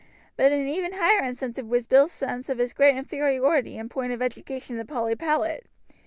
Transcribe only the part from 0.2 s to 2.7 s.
But an even higher incentive was Bill's sense of